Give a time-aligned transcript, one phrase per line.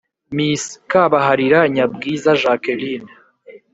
[0.35, 3.11] Mrs kabaharira nyabwiza jacqueline